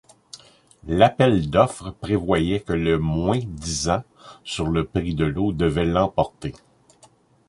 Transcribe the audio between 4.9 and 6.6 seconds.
de l’eau devait l’emporter.